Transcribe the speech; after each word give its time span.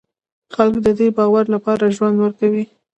خلک 0.53 0.75
د 0.85 0.87
دې 0.99 1.07
باور 1.17 1.45
لپاره 1.55 1.93
ژوند 1.95 2.15
ورکوي. 2.19 2.65